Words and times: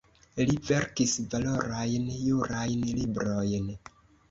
Li 0.45 0.53
verkis 0.69 1.13
valorajn 1.35 2.09
jurajn 2.23 2.91
librojn. 3.03 3.71